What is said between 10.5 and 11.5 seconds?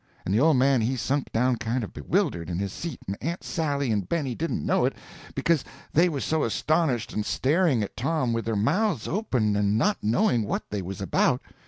they was about.